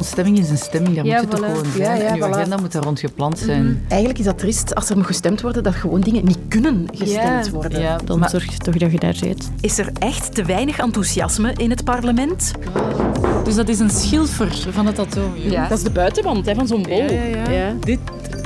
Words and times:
Een 0.00 0.06
stemming 0.06 0.38
is 0.38 0.50
een 0.50 0.58
stemming, 0.58 0.94
daar 0.96 1.04
Ja, 1.04 1.20
moet 1.20 1.30
je 1.30 1.36
toch 1.36 1.46
gewoon 1.50 1.64
zijn. 1.76 1.96
Ja, 1.98 2.02
ja, 2.04 2.08
en 2.08 2.16
je 2.16 2.22
voilà. 2.22 2.30
agenda 2.30 2.56
moet 2.56 2.74
er 2.74 2.82
rond 2.82 3.00
gepland 3.00 3.38
zijn. 3.38 3.82
Eigenlijk 3.88 4.18
is 4.18 4.24
dat 4.24 4.38
triest 4.38 4.74
als 4.74 4.90
er 4.90 4.96
moet 4.96 5.06
gestemd 5.06 5.40
worden 5.40 5.62
dat 5.62 5.74
gewoon 5.74 6.00
dingen 6.00 6.24
niet 6.24 6.38
kunnen 6.48 6.86
gestemd 6.94 7.46
Ja. 7.46 7.50
worden. 7.52 7.80
Ja, 7.80 7.98
Dan 8.04 8.18
maar 8.18 8.30
zorg 8.30 8.44
je 8.52 8.58
toch 8.58 8.76
dat 8.76 8.92
je 8.92 8.98
daar 8.98 9.14
zit. 9.14 9.50
Is 9.60 9.78
er 9.78 9.90
echt 9.98 10.34
te 10.34 10.44
weinig 10.44 10.78
enthousiasme 10.78 11.52
in 11.56 11.70
het 11.70 11.84
parlement? 11.84 12.52
Dus 13.44 13.54
dat 13.54 13.68
is 13.68 13.78
een 13.78 13.90
schilfer 13.90 14.66
van 14.70 14.86
het 14.86 14.98
atomium. 14.98 15.50
Ja. 15.50 15.68
Dat 15.68 15.78
is 15.78 15.84
de 15.84 15.90
buitenwand 15.90 16.46
hè, 16.46 16.54
van 16.54 16.66
zo'n 16.66 16.82
bol. 16.82 17.02
Ja, 17.02 17.10
ja, 17.22 17.50
ja. 17.50 17.72
Dit 17.80 17.98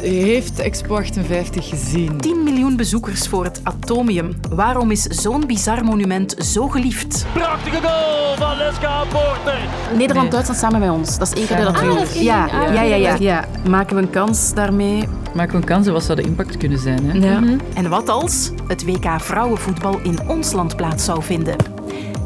heeft 0.09 0.59
Expo 0.59 0.95
58 0.97 1.69
gezien. 1.69 2.17
10 2.21 2.43
miljoen 2.43 2.77
bezoekers 2.77 3.29
voor 3.29 3.45
het 3.45 3.61
Atomium. 3.63 4.37
Waarom 4.51 4.91
is 4.91 5.03
zo'n 5.03 5.47
bizar 5.47 5.85
monument 5.85 6.35
zo 6.39 6.69
geliefd? 6.69 7.27
Prachtige 7.33 7.77
goal 7.83 8.37
van 8.37 8.57
Leska 8.57 9.03
Porter. 9.05 9.59
Nederland-Duitsland 9.97 10.61
samen 10.61 10.81
bij 10.81 10.89
ons. 10.89 11.19
Dat 11.19 11.27
is 11.27 11.35
één 11.39 11.47
keer 11.47 11.57
dat 11.65 11.75
Ah, 11.77 11.81
we 11.83 12.23
ja, 12.23 12.45
Ah, 12.45 12.75
ja, 12.75 12.83
ja, 12.83 12.95
ja, 12.97 13.15
oké. 13.15 13.23
ja. 13.23 13.45
Maken 13.69 13.97
we 13.97 14.03
een 14.03 14.11
kans 14.11 14.55
daarmee? 14.55 15.09
Maak 15.35 15.53
een 15.53 15.65
kans, 15.65 15.87
wat 15.89 16.03
zou 16.03 16.21
de 16.21 16.27
impact 16.27 16.57
kunnen 16.57 16.79
zijn? 16.79 17.11
Hè? 17.11 17.19
Ja. 17.19 17.43
En 17.75 17.89
wat 17.89 18.09
als 18.09 18.51
het 18.69 18.85
WK 18.85 19.07
vrouwenvoetbal 19.21 19.99
in 20.03 20.19
ons 20.29 20.53
land 20.53 20.77
plaats 20.77 21.05
zou 21.05 21.23
vinden? 21.23 21.57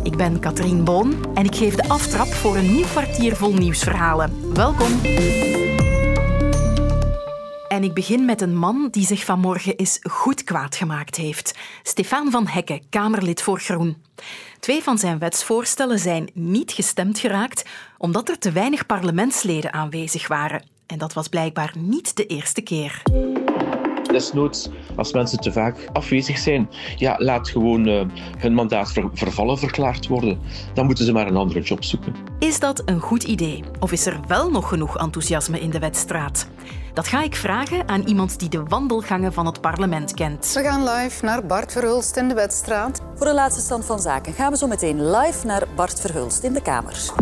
Ik 0.03 0.17
ben 0.17 0.39
Katrien 0.39 0.85
Boon 0.85 1.15
en 1.35 1.45
ik 1.45 1.55
geef 1.55 1.75
de 1.75 1.89
aftrap 1.89 2.27
voor 2.27 2.57
een 2.57 2.73
nieuw 2.73 2.87
kwartier 2.91 3.37
vol 3.37 3.53
nieuwsverhalen. 3.55 4.33
Welkom. 4.55 4.91
En 7.79 7.85
ik 7.85 7.95
begin 7.95 8.25
met 8.25 8.41
een 8.41 8.57
man 8.57 8.89
die 8.91 9.07
zich 9.07 9.25
vanmorgen 9.25 9.77
eens 9.77 9.99
goed 10.03 10.45
kwaad 10.45 10.77
gemaakt 10.77 11.17
heeft. 11.17 11.59
Stefan 11.83 12.31
van 12.31 12.47
Hekken, 12.47 12.81
Kamerlid 12.91 13.43
voor 13.43 13.61
Groen. 13.61 13.97
Twee 14.61 14.83
van 14.83 14.99
zijn 14.99 15.19
wetsvoorstellen 15.19 15.99
zijn 15.99 16.31
niet 16.35 16.73
gestemd 16.73 17.19
geraakt 17.19 17.65
omdat 17.99 18.29
er 18.29 18.39
te 18.39 18.53
weinig 18.53 18.87
parlementsleden 18.87 19.73
aanwezig 19.73 20.29
waren. 20.29 20.63
En 20.87 20.99
dat 20.99 21.13
was 21.13 21.29
blijkbaar 21.29 21.73
niet 21.77 22.17
de 22.17 22.27
eerste 22.27 22.61
keer. 22.61 23.03
Desnoods, 24.13 24.69
als 24.97 25.13
mensen 25.13 25.39
te 25.39 25.53
vaak 25.53 25.89
afwezig 25.93 26.39
zijn, 26.39 26.69
ja, 26.97 27.15
laat 27.19 27.49
gewoon 27.49 27.87
eh, 27.87 28.07
hun 28.39 28.55
mandaat 28.55 28.93
ver- 28.93 29.11
vervallen 29.13 29.59
verklaard 29.59 30.07
worden. 30.07 30.41
Dan 30.75 30.87
moeten 30.87 31.05
ze 31.05 31.13
maar 31.13 31.27
een 31.27 31.37
andere 31.37 31.61
job 31.61 31.85
zoeken. 31.85 32.15
Is 32.39 32.61
dat 32.61 32.83
een 32.85 33.01
goed 33.01 33.23
idee? 33.23 33.65
Of 33.81 33.93
is 33.93 34.07
er 34.07 34.21
wel 34.27 34.51
nog 34.51 34.69
genoeg 34.69 34.99
enthousiasme 34.99 35.61
in 35.61 35.71
de 35.71 35.79
wedstraat? 35.79 36.49
Dat 36.99 37.09
ga 37.09 37.23
ik 37.23 37.37
vragen 37.37 37.89
aan 37.89 38.03
iemand 38.03 38.39
die 38.39 38.49
de 38.49 38.63
wandelgangen 38.63 39.33
van 39.33 39.47
het 39.47 39.61
parlement 39.61 40.15
kent. 40.15 40.53
We 40.53 40.63
gaan 40.63 40.85
live 40.85 41.25
naar 41.25 41.47
Bart 41.47 41.73
Verhulst 41.73 42.17
in 42.17 42.29
de 42.29 42.35
wedstraat. 42.35 43.01
Voor 43.15 43.27
de 43.27 43.35
laatste 43.35 43.61
stand 43.61 43.85
van 43.85 44.01
zaken 44.01 44.33
gaan 44.33 44.53
we 44.53 44.59
zo 44.59 44.67
meteen 44.67 45.11
live 45.11 45.47
naar 45.47 45.67
Bart 45.77 46.01
Verhulst 46.01 46.43
in 46.43 46.53
de 46.53 46.63
Kamer. 46.63 47.13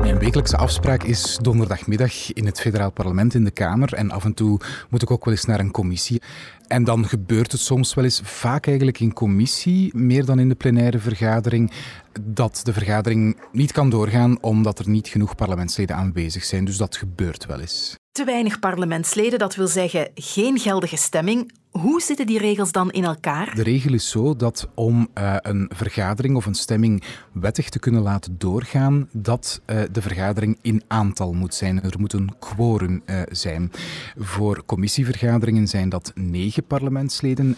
Mijn 0.00 0.18
wekelijkse 0.18 0.56
afspraak 0.56 1.02
is 1.02 1.38
donderdagmiddag 1.42 2.32
in 2.32 2.46
het 2.46 2.60
federaal 2.60 2.90
parlement 2.90 3.34
in 3.34 3.44
de 3.44 3.50
Kamer. 3.50 3.94
En 3.94 4.10
af 4.10 4.24
en 4.24 4.34
toe 4.34 4.60
moet 4.90 5.02
ik 5.02 5.10
ook 5.10 5.24
wel 5.24 5.34
eens 5.34 5.44
naar 5.44 5.60
een 5.60 5.70
commissie. 5.70 6.22
En 6.66 6.84
dan 6.84 7.06
gebeurt 7.06 7.52
het 7.52 7.60
soms 7.60 7.94
wel 7.94 8.04
eens, 8.04 8.20
vaak 8.24 8.66
eigenlijk 8.66 9.00
in 9.00 9.12
commissie, 9.12 9.96
meer 9.96 10.24
dan 10.24 10.38
in 10.38 10.48
de 10.48 10.54
plenaire 10.54 10.98
vergadering, 10.98 11.72
dat 12.20 12.60
de 12.64 12.72
vergadering 12.72 13.40
niet 13.52 13.72
kan 13.72 13.90
doorgaan 13.90 14.42
omdat 14.42 14.78
er 14.78 14.88
niet 14.88 15.08
genoeg 15.08 15.34
parlementsleden 15.34 15.96
aanwezig 15.96 16.44
zijn. 16.44 16.64
Dus 16.64 16.76
dat 16.76 16.96
gebeurt 16.96 17.46
wel 17.46 17.60
eens. 17.60 18.00
Te 18.12 18.24
weinig 18.24 18.58
parlementsleden, 18.58 19.38
dat 19.38 19.54
wil 19.54 19.66
zeggen 19.66 20.10
geen 20.14 20.58
geldige 20.58 20.96
stemming. 20.96 21.52
Hoe 21.70 22.00
zitten 22.00 22.26
die 22.26 22.38
regels 22.38 22.72
dan 22.72 22.90
in 22.90 23.04
elkaar? 23.04 23.54
De 23.54 23.62
regel 23.62 23.94
is 23.94 24.10
zo 24.10 24.36
dat 24.36 24.68
om 24.74 25.08
eh, 25.14 25.36
een 25.38 25.70
vergadering 25.74 26.36
of 26.36 26.46
een 26.46 26.54
stemming 26.54 27.02
wettig 27.32 27.68
te 27.68 27.78
kunnen 27.78 28.02
laten 28.02 28.38
doorgaan, 28.38 29.08
dat 29.12 29.60
eh, 29.64 29.80
de 29.92 30.02
vergadering 30.02 30.58
in 30.62 30.82
aantal 30.86 31.32
moet 31.32 31.54
zijn. 31.54 31.82
Er 31.82 32.00
moet 32.00 32.12
een 32.12 32.38
quorum 32.38 33.02
eh, 33.04 33.20
zijn. 33.30 33.70
Voor 34.16 34.62
commissievergaderingen 34.66 35.66
zijn 35.66 35.88
dat 35.88 36.12
negen 36.14 36.64
parlementsleden 36.64 37.56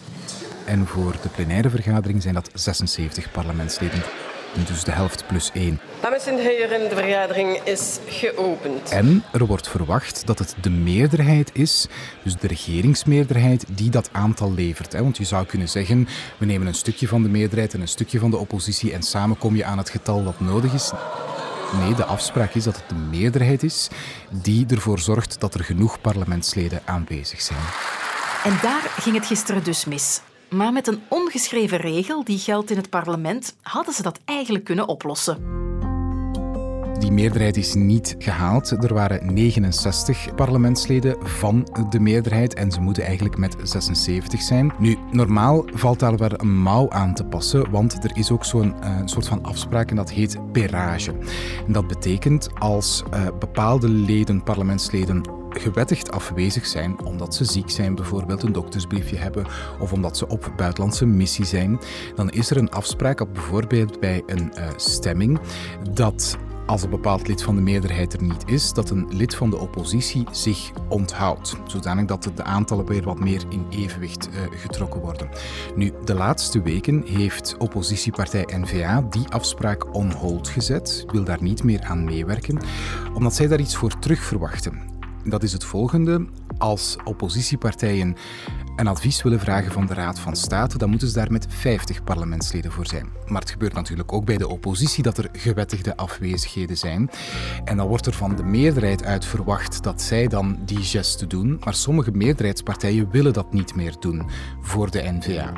en 0.65 0.87
voor 0.87 1.11
de 1.21 1.29
plenaire 1.29 1.69
vergadering 1.69 2.21
zijn 2.21 2.33
dat 2.33 2.49
76 2.53 3.31
parlementsleden. 3.31 4.03
Dus 4.63 4.83
de 4.83 4.91
helft 4.91 5.27
plus 5.27 5.51
één. 5.53 5.79
Dames 6.01 6.25
en 6.25 6.37
heren, 6.37 6.89
de 6.89 6.95
vergadering 6.95 7.59
is 7.63 7.99
geopend. 8.07 8.89
En 8.89 9.23
er 9.31 9.45
wordt 9.45 9.67
verwacht 9.69 10.25
dat 10.27 10.39
het 10.39 10.55
de 10.61 10.69
meerderheid 10.69 11.49
is, 11.53 11.87
dus 12.23 12.35
de 12.35 12.47
regeringsmeerderheid, 12.47 13.65
die 13.69 13.89
dat 13.89 14.09
aantal 14.11 14.53
levert. 14.53 14.93
hè. 14.93 15.01
Want 15.01 15.17
je 15.17 15.23
zou 15.23 15.45
kunnen 15.45 15.69
zeggen, 15.69 16.07
we 16.37 16.45
nemen 16.45 16.67
een 16.67 16.75
stukje 16.75 17.07
van 17.07 17.23
de 17.23 17.29
meerderheid 17.29 17.73
en 17.73 17.81
een 17.81 17.87
stukje 17.87 18.19
van 18.19 18.29
de 18.29 18.37
oppositie 18.37 18.93
en 18.93 19.03
samen 19.03 19.37
kom 19.37 19.55
je 19.55 19.65
aan 19.65 19.77
het 19.77 19.89
getal 19.89 20.23
dat 20.23 20.39
nodig 20.39 20.73
is. 20.73 20.91
Nee, 21.79 21.95
de 21.95 22.05
afspraak 22.05 22.53
is 22.53 22.63
dat 22.63 22.75
het 22.75 22.89
de 22.89 23.17
meerderheid 23.17 23.63
is 23.63 23.87
die 24.29 24.65
ervoor 24.69 24.99
zorgt 24.99 25.39
dat 25.39 25.53
er 25.53 25.63
genoeg 25.63 26.01
parlementsleden 26.01 26.81
aanwezig 26.85 27.41
zijn. 27.41 27.59
En 28.43 28.57
daar 28.61 28.81
ging 28.99 29.15
het 29.15 29.25
gisteren 29.25 29.63
dus 29.63 29.85
mis. 29.85 30.21
Maar 30.49 30.73
met 30.73 30.87
een 30.87 30.99
ongeschreven 31.09 31.77
regel 31.77 32.23
die 32.23 32.37
geldt 32.37 32.71
in 32.71 32.77
het 32.77 32.89
parlement, 32.89 33.55
hadden 33.61 33.93
ze 33.93 34.01
dat 34.01 34.19
eigenlijk 34.25 34.65
kunnen 34.65 34.87
oplossen. 34.87 35.55
Die 36.99 37.11
meerderheid 37.11 37.57
is 37.57 37.73
niet 37.73 38.15
gehaald. 38.19 38.71
Er 38.71 38.93
waren 38.93 39.33
69 39.33 40.35
parlementsleden 40.35 41.17
van 41.27 41.67
de 41.89 41.99
meerderheid 41.99 42.53
en 42.53 42.71
ze 42.71 42.81
moeten 42.81 43.03
eigenlijk 43.03 43.37
met 43.37 43.55
76 43.63 44.41
zijn. 44.41 44.73
Nu, 44.79 44.97
normaal 45.11 45.65
valt 45.73 45.99
daar 45.99 46.17
wel 46.17 46.29
een 46.37 46.61
mouw 46.61 46.89
aan 46.89 47.13
te 47.13 47.25
passen, 47.25 47.71
want 47.71 48.03
er 48.03 48.11
is 48.13 48.31
ook 48.31 48.45
zo'n 48.45 48.81
eh, 48.81 49.01
soort 49.05 49.27
van 49.27 49.43
afspraak 49.43 49.89
en 49.89 49.95
dat 49.95 50.11
heet 50.11 50.51
perage. 50.51 51.11
En 51.67 51.73
dat 51.73 51.87
betekent 51.87 52.49
als 52.59 53.03
eh, 53.11 53.27
bepaalde 53.39 53.89
leden, 53.89 54.43
parlementsleden, 54.43 55.23
gewettigd 55.59 56.11
afwezig 56.11 56.65
zijn 56.65 57.03
omdat 57.03 57.35
ze 57.35 57.45
ziek 57.45 57.69
zijn, 57.69 57.95
bijvoorbeeld 57.95 58.43
een 58.43 58.51
doktersbriefje 58.51 59.17
hebben 59.17 59.45
of 59.79 59.93
omdat 59.93 60.17
ze 60.17 60.27
op 60.27 60.53
buitenlandse 60.55 61.05
missie 61.05 61.45
zijn, 61.45 61.79
dan 62.15 62.29
is 62.29 62.49
er 62.49 62.57
een 62.57 62.71
afspraak 62.71 63.17
dat 63.17 63.33
bijvoorbeeld 63.33 63.99
bij 63.99 64.23
een 64.25 64.53
eh, 64.53 64.67
stemming 64.75 65.39
dat 65.93 66.37
als 66.65 66.83
een 66.83 66.89
bepaald 66.89 67.27
lid 67.27 67.43
van 67.43 67.55
de 67.55 67.61
meerderheid 67.61 68.13
er 68.13 68.23
niet 68.23 68.43
is, 68.45 68.73
dat 68.73 68.89
een 68.89 69.07
lid 69.09 69.35
van 69.35 69.49
de 69.49 69.57
oppositie 69.57 70.27
zich 70.31 70.71
onthoudt, 70.89 71.55
zodanig 71.65 72.05
dat 72.05 72.31
de 72.35 72.43
aantallen 72.43 72.85
weer 72.85 73.03
wat 73.03 73.19
meer 73.19 73.43
in 73.49 73.65
evenwicht 73.69 74.29
eh, 74.29 74.59
getrokken 74.59 75.01
worden. 75.01 75.29
Nu, 75.75 75.91
de 76.03 76.13
laatste 76.13 76.61
weken 76.61 77.03
heeft 77.05 77.55
oppositiepartij 77.57 78.47
N-VA 78.57 79.01
die 79.09 79.27
afspraak 79.29 79.95
on 79.95 80.11
hold 80.11 80.47
gezet, 80.47 81.05
wil 81.11 81.23
daar 81.23 81.43
niet 81.43 81.63
meer 81.63 81.83
aan 81.83 82.03
meewerken, 82.03 82.59
omdat 83.13 83.33
zij 83.33 83.47
daar 83.47 83.59
iets 83.59 83.75
voor 83.75 83.99
terug 83.99 84.19
verwachten. 84.19 84.94
Dat 85.27 85.43
is 85.43 85.53
het 85.53 85.63
volgende. 85.63 86.25
Als 86.57 86.97
oppositiepartijen 87.03 88.15
een 88.75 88.87
advies 88.87 89.23
willen 89.23 89.39
vragen 89.39 89.71
van 89.71 89.85
de 89.85 89.93
Raad 89.93 90.19
van 90.19 90.35
State, 90.35 90.77
dan 90.77 90.89
moeten 90.89 91.07
ze 91.07 91.13
daar 91.13 91.31
met 91.31 91.45
50 91.49 92.03
parlementsleden 92.03 92.71
voor 92.71 92.87
zijn. 92.87 93.07
Maar 93.27 93.41
het 93.41 93.49
gebeurt 93.49 93.73
natuurlijk 93.73 94.13
ook 94.13 94.25
bij 94.25 94.37
de 94.37 94.47
oppositie 94.47 95.03
dat 95.03 95.17
er 95.17 95.29
gewettigde 95.31 95.97
afwezigheden 95.97 96.77
zijn. 96.77 97.09
En 97.63 97.77
dan 97.77 97.87
wordt 97.87 98.05
er 98.05 98.13
van 98.13 98.35
de 98.35 98.43
meerderheid 98.43 99.03
uit 99.03 99.25
verwacht 99.25 99.83
dat 99.83 100.01
zij 100.01 100.27
dan 100.27 100.59
die 100.65 100.83
geste 100.83 101.27
doen. 101.27 101.61
Maar 101.63 101.73
sommige 101.73 102.11
meerderheidspartijen 102.11 103.11
willen 103.11 103.33
dat 103.33 103.53
niet 103.53 103.75
meer 103.75 103.95
doen 103.99 104.29
voor 104.61 104.91
de 104.91 105.01
N-VA. 105.01 105.53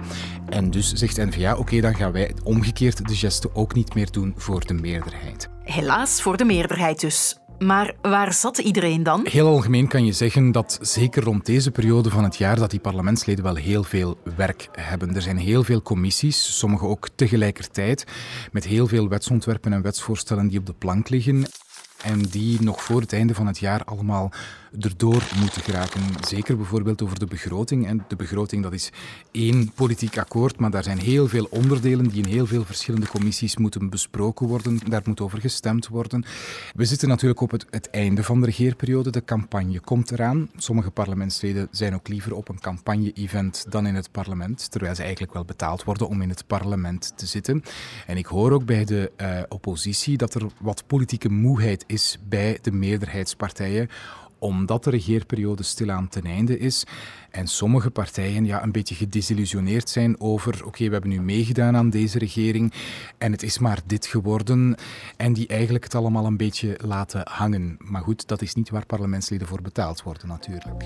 En 0.49 0.71
dus 0.71 0.93
zegt 0.93 1.17
N-VA, 1.17 1.55
oké, 1.55 1.81
dan 1.81 1.95
gaan 1.95 2.11
wij 2.11 2.35
omgekeerd 2.43 3.07
de 3.07 3.15
geste 3.15 3.55
ook 3.55 3.73
niet 3.73 3.95
meer 3.95 4.11
doen 4.11 4.33
voor 4.37 4.65
de 4.65 4.73
meerderheid. 4.73 5.49
Helaas 5.63 6.21
voor 6.21 6.37
de 6.37 6.45
meerderheid 6.45 6.99
dus. 6.99 7.37
Maar 7.59 7.95
waar 8.01 8.33
zat 8.33 8.57
iedereen 8.57 9.03
dan? 9.03 9.27
Heel 9.29 9.47
algemeen 9.47 9.87
kan 9.87 10.05
je 10.05 10.11
zeggen 10.11 10.51
dat 10.51 10.79
zeker 10.81 11.23
rond 11.23 11.45
deze 11.45 11.71
periode 11.71 12.09
van 12.09 12.23
het 12.23 12.37
jaar 12.37 12.55
dat 12.55 12.71
die 12.71 12.79
parlementsleden 12.79 13.43
wel 13.43 13.55
heel 13.55 13.83
veel 13.83 14.17
werk 14.35 14.69
hebben. 14.71 15.15
Er 15.15 15.21
zijn 15.21 15.37
heel 15.37 15.63
veel 15.63 15.81
commissies, 15.81 16.57
sommige 16.57 16.85
ook 16.85 17.07
tegelijkertijd, 17.15 18.05
met 18.51 18.65
heel 18.65 18.87
veel 18.87 19.07
wetsontwerpen 19.09 19.73
en 19.73 19.81
wetsvoorstellen 19.81 20.47
die 20.47 20.59
op 20.59 20.65
de 20.65 20.73
plank 20.73 21.09
liggen. 21.09 21.45
En 22.03 22.21
die 22.21 22.61
nog 22.61 22.83
voor 22.83 23.01
het 23.01 23.13
einde 23.13 23.33
van 23.33 23.47
het 23.47 23.59
jaar 23.59 23.83
allemaal 23.83 24.31
erdoor 24.79 25.23
moeten 25.39 25.61
geraken. 25.61 26.01
Zeker 26.27 26.57
bijvoorbeeld 26.57 27.01
over 27.01 27.19
de 27.19 27.25
begroting. 27.25 27.87
En 27.87 28.05
de 28.07 28.15
begroting 28.15 28.63
dat 28.63 28.73
is 28.73 28.91
één 29.31 29.71
politiek 29.71 30.17
akkoord, 30.17 30.59
maar 30.59 30.71
daar 30.71 30.83
zijn 30.83 30.99
heel 30.99 31.27
veel 31.27 31.47
onderdelen 31.49 32.07
die 32.07 32.23
in 32.23 32.29
heel 32.29 32.45
veel 32.45 32.65
verschillende 32.65 33.07
commissies 33.07 33.57
moeten 33.57 33.89
besproken 33.89 34.47
worden. 34.47 34.79
Daar 34.89 35.01
moet 35.05 35.21
over 35.21 35.39
gestemd 35.39 35.87
worden. 35.87 36.25
We 36.75 36.85
zitten 36.85 37.07
natuurlijk 37.07 37.41
op 37.41 37.51
het, 37.51 37.89
einde 37.91 38.23
van 38.23 38.39
de 38.39 38.45
regeerperiode. 38.45 39.09
De 39.09 39.23
campagne 39.23 39.79
komt 39.79 40.11
eraan. 40.11 40.49
Sommige 40.57 40.91
parlementsleden 40.91 41.67
zijn 41.71 41.93
ook 41.93 42.07
liever 42.07 42.35
op 42.35 42.49
een 42.49 42.59
campagne-event 42.59 43.65
dan 43.69 43.87
in 43.87 43.95
het 43.95 44.11
parlement, 44.11 44.71
terwijl 44.71 44.95
ze 44.95 45.01
eigenlijk 45.01 45.33
wel 45.33 45.45
betaald 45.45 45.83
worden 45.83 46.07
om 46.07 46.21
in 46.21 46.29
het 46.29 46.47
parlement 46.47 47.13
te 47.15 47.25
zitten. 47.25 47.63
En 48.07 48.17
ik 48.17 48.25
hoor 48.25 48.51
ook 48.51 48.65
bij 48.65 48.85
de 48.85 49.11
uh, 49.21 49.39
oppositie 49.47 50.17
dat 50.17 50.33
er 50.33 50.45
wat 50.59 50.83
politieke 50.87 51.29
moeheid 51.29 51.83
is 51.87 52.17
bij 52.29 52.59
de 52.61 52.71
meerderheidspartijen 52.71 53.89
omdat 54.39 54.83
de 54.83 54.89
regeerperiode 54.89 55.63
stilaan 55.63 56.07
ten 56.07 56.23
einde 56.23 56.59
is 56.59 56.85
en 57.31 57.47
sommige 57.47 57.89
partijen 57.89 58.45
ja, 58.45 58.63
een 58.63 58.71
beetje 58.71 58.95
gedesillusioneerd 58.95 59.89
zijn 59.89 60.19
over 60.19 60.65
oké, 60.65 60.85
we 60.85 60.91
hebben 60.91 61.09
nu 61.09 61.21
meegedaan 61.21 61.75
aan 61.75 61.89
deze 61.89 62.19
regering 62.19 62.73
en 63.17 63.31
het 63.31 63.43
is 63.43 63.59
maar 63.59 63.79
dit 63.85 64.05
geworden 64.05 64.75
en 65.17 65.33
die 65.33 65.47
eigenlijk 65.47 65.83
het 65.83 65.95
allemaal 65.95 66.25
een 66.25 66.37
beetje 66.37 66.79
laten 66.83 67.21
hangen. 67.31 67.77
Maar 67.79 68.01
goed, 68.01 68.27
dat 68.27 68.41
is 68.41 68.53
niet 68.53 68.69
waar 68.69 68.85
parlementsleden 68.85 69.47
voor 69.47 69.61
betaald 69.61 70.03
worden 70.03 70.27
natuurlijk. 70.27 70.85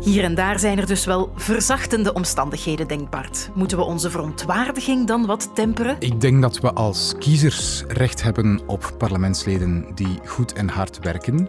Hier 0.00 0.24
en 0.24 0.34
daar 0.34 0.58
zijn 0.58 0.78
er 0.78 0.86
dus 0.86 1.04
wel 1.04 1.32
verzachtende 1.36 2.12
omstandigheden 2.12 2.88
denkbaar. 2.88 3.30
Moeten 3.54 3.78
we 3.78 3.84
onze 3.84 4.10
verontwaardiging 4.10 5.06
dan 5.06 5.26
wat 5.26 5.50
temperen? 5.54 5.96
Ik 5.98 6.20
denk 6.20 6.42
dat 6.42 6.60
we 6.60 6.72
als 6.72 7.14
kiezers 7.18 7.84
recht 7.88 8.22
hebben 8.22 8.60
op 8.66 8.94
parlementsleden 8.98 9.86
die 9.94 10.18
goed 10.24 10.52
en 10.52 10.68
hard 10.68 10.98
werken. 10.98 11.48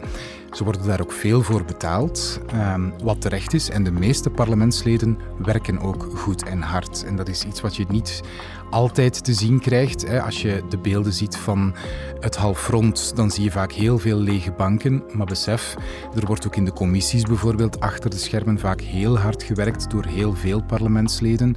Ze 0.51 0.63
worden 0.63 0.85
daar 0.85 1.01
ook 1.01 1.11
veel 1.11 1.41
voor 1.41 1.65
betaald, 1.65 2.39
ehm, 2.47 2.89
wat 3.03 3.21
terecht 3.21 3.53
is. 3.53 3.69
En 3.69 3.83
de 3.83 3.91
meeste 3.91 4.29
parlementsleden 4.29 5.17
werken 5.43 5.79
ook 5.79 6.07
goed 6.15 6.43
en 6.43 6.61
hard. 6.61 7.03
En 7.03 7.15
dat 7.15 7.29
is 7.29 7.43
iets 7.43 7.61
wat 7.61 7.75
je 7.75 7.85
niet 7.89 8.21
altijd 8.69 9.23
te 9.23 9.33
zien 9.33 9.59
krijgt. 9.59 10.19
Als 10.19 10.41
je 10.41 10.63
de 10.69 10.77
beelden 10.77 11.13
ziet 11.13 11.37
van 11.37 11.73
het 12.19 12.35
halfrond, 12.35 13.15
dan 13.15 13.31
zie 13.31 13.43
je 13.43 13.51
vaak 13.51 13.71
heel 13.71 13.99
veel 13.99 14.17
lege 14.17 14.51
banken. 14.51 15.03
Maar 15.13 15.25
besef, 15.25 15.75
er 16.15 16.25
wordt 16.25 16.47
ook 16.47 16.55
in 16.55 16.65
de 16.65 16.73
commissies 16.73 17.23
bijvoorbeeld 17.23 17.79
achter 17.79 18.09
de 18.09 18.17
schermen 18.17 18.59
vaak 18.59 18.81
heel 18.81 19.17
hard 19.17 19.43
gewerkt 19.43 19.91
door 19.91 20.05
heel 20.05 20.33
veel 20.33 20.63
parlementsleden. 20.63 21.55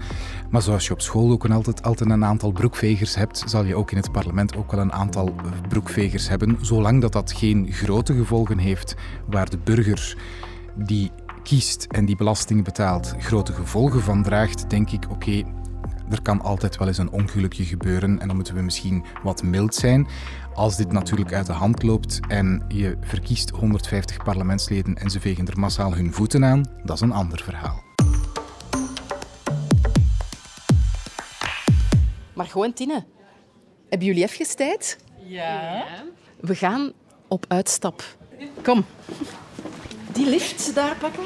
Maar 0.51 0.63
zoals 0.63 0.87
je 0.87 0.93
op 0.93 1.01
school 1.01 1.31
ook 1.31 1.49
altijd, 1.49 1.83
altijd 1.83 2.11
een 2.11 2.25
aantal 2.25 2.53
broekvegers 2.53 3.15
hebt, 3.15 3.43
zal 3.47 3.65
je 3.65 3.75
ook 3.75 3.91
in 3.91 3.97
het 3.97 4.13
parlement 4.13 4.57
ook 4.57 4.73
wel 4.73 4.81
een 4.81 4.93
aantal 4.93 5.35
broekvegers 5.69 6.29
hebben. 6.29 6.59
Zolang 6.61 7.01
dat 7.01 7.13
dat 7.13 7.33
geen 7.33 7.73
grote 7.73 8.15
gevolgen 8.15 8.59
heeft 8.59 8.80
waar 9.27 9.51
de 9.51 9.59
burger 9.59 10.17
die 10.75 11.11
kiest 11.43 11.85
en 11.85 12.05
die 12.05 12.17
belasting 12.17 12.65
betaalt 12.65 13.15
grote 13.19 13.53
gevolgen 13.53 14.03
van 14.03 14.23
draagt, 14.23 14.71
denk 14.71 14.91
ik, 14.91 15.11
oké, 15.11 15.43
er 16.11 16.23
kan 16.23 16.41
altijd 16.41 16.77
wel 16.77 16.89
eens 16.89 16.99
een 16.99 17.11
ongelukje 17.11 17.65
gebeuren 17.65 18.21
en 18.21 18.27
dan 18.27 18.37
moeten 18.37 18.55
we 18.55 18.61
misschien 18.61 19.05
wat 19.23 19.43
mild 19.43 19.75
zijn. 19.75 20.09
Als 20.55 20.77
dit 20.77 20.93
natuurlijk 20.93 21.33
uit 21.33 21.47
de 21.47 21.53
hand 21.53 21.83
loopt 21.83 22.21
en 22.29 22.65
je 22.69 22.97
verkiest 23.01 23.51
150 23.51 24.25
parlementsleden 24.25 24.95
en 24.95 25.11
ze 25.11 25.21
vegen 25.21 25.47
er 25.47 25.59
massaal 25.59 25.95
hun 25.95 26.13
voeten 26.13 26.45
aan, 26.45 26.65
dat 26.85 26.97
is 26.97 27.01
een 27.01 27.13
ander 27.13 27.43
verhaal. 27.43 27.83
Maar 32.35 32.47
gewoon, 32.47 32.73
Tine, 32.73 33.05
hebben 33.89 34.07
jullie 34.07 34.23
even 34.23 34.57
tijd? 34.57 34.99
Ja. 35.27 35.85
We 36.41 36.55
gaan 36.55 36.93
op 37.29 37.45
uitstap. 37.49 38.19
Kom. 38.63 38.85
Die 40.13 40.29
lift 40.29 40.75
daar 40.75 40.97
pakken. 41.01 41.25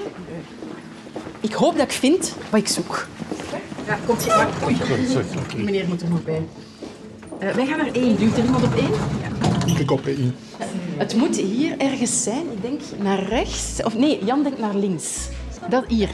Ik 1.40 1.52
hoop 1.52 1.76
dat 1.76 1.86
ik 1.86 1.92
vind 1.92 2.34
wat 2.50 2.60
ik 2.60 2.68
zoek. 2.68 3.08
Ja, 3.86 3.98
komt 4.06 4.24
hier. 4.24 4.48
Oei. 4.64 5.64
Meneer 5.64 5.88
moet 5.88 6.02
er 6.02 6.08
nog 6.08 6.24
bij. 6.24 6.42
Uh, 7.42 7.50
wij 7.50 7.66
gaan 7.66 7.78
naar 7.78 7.92
één. 7.92 8.16
Duwt 8.16 8.36
er 8.36 8.44
iemand 8.44 8.64
op 8.64 8.74
één? 8.74 8.90
Ja. 8.90 9.78
Ik 9.78 9.90
op 9.90 10.06
één. 10.06 10.34
Het 10.96 11.16
moet 11.16 11.36
hier 11.36 11.78
ergens 11.78 12.22
zijn. 12.22 12.52
Ik 12.52 12.62
denk 12.62 12.80
naar 13.02 13.22
rechts. 13.22 13.82
Of 13.82 13.96
nee, 13.96 14.24
Jan 14.24 14.42
denkt 14.42 14.58
naar 14.58 14.74
links. 14.74 15.28
Dat 15.68 15.84
hier. 15.88 16.08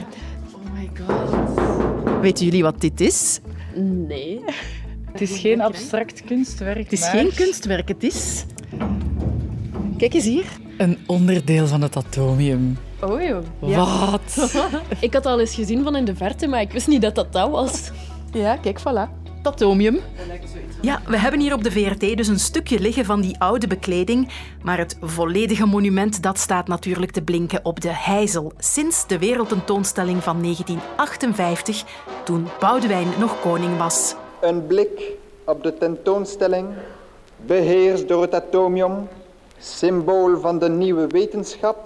Oh 0.53 0.73
my 0.73 0.89
god. 1.05 2.21
Weten 2.21 2.45
jullie 2.45 2.63
wat 2.63 2.81
dit 2.81 3.01
is? 3.01 3.39
Nee. 4.07 4.41
Het 5.11 5.21
is 5.21 5.39
geen 5.39 5.61
abstract 5.61 6.23
kunstwerk. 6.23 6.83
Het 6.83 6.91
is 6.91 6.99
maar... 6.99 7.09
geen 7.09 7.33
kunstwerk. 7.33 7.87
Het 7.87 8.03
is... 8.03 8.45
Kijk 9.97 10.13
eens 10.13 10.25
hier. 10.25 10.45
Een 10.81 10.97
onderdeel 11.07 11.67
van 11.67 11.81
het 11.81 11.95
atomium. 11.95 12.77
Oh 13.01 13.21
joh. 13.21 13.43
Ja. 13.59 14.09
Wat? 14.11 14.53
ik 14.99 15.13
had 15.13 15.25
al 15.25 15.39
eens 15.39 15.55
gezien 15.55 15.83
van 15.83 15.95
in 15.95 16.05
de 16.05 16.15
verte, 16.15 16.47
maar 16.47 16.61
ik 16.61 16.71
wist 16.71 16.87
niet 16.87 17.01
dat 17.01 17.15
dat 17.15 17.33
dat 17.33 17.49
was. 17.49 17.91
Ja, 18.31 18.55
kijk, 18.55 18.79
voilà. 18.79 19.19
Het 19.37 19.47
atomium. 19.47 19.99
Ja, 20.81 21.01
we 21.07 21.17
hebben 21.17 21.39
hier 21.39 21.53
op 21.53 21.63
de 21.63 21.71
VRT 21.71 22.17
dus 22.17 22.27
een 22.27 22.39
stukje 22.39 22.79
liggen 22.79 23.05
van 23.05 23.21
die 23.21 23.39
oude 23.39 23.67
bekleding. 23.67 24.29
Maar 24.61 24.77
het 24.77 24.97
volledige 25.01 25.65
monument 25.65 26.23
dat 26.23 26.37
staat 26.37 26.67
natuurlijk 26.67 27.11
te 27.11 27.21
blinken 27.21 27.65
op 27.65 27.81
de 27.81 27.93
Heizel. 27.93 28.51
Sinds 28.57 29.07
de 29.07 29.19
wereldtentoonstelling 29.19 30.23
van 30.23 30.41
1958, 30.41 31.83
toen 32.23 32.47
Boudewijn 32.59 33.07
nog 33.19 33.39
koning 33.39 33.77
was. 33.77 34.15
Een 34.41 34.67
blik 34.67 35.11
op 35.45 35.63
de 35.63 35.77
tentoonstelling, 35.77 36.67
beheerst 37.45 38.07
door 38.07 38.21
het 38.21 38.33
atomium, 38.33 39.07
symbool 39.61 40.39
van 40.39 40.59
de 40.59 40.69
nieuwe 40.69 41.07
wetenschap, 41.07 41.77